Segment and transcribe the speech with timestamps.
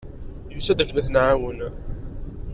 [0.53, 1.59] Yusa-d akken ad t-nɛawen.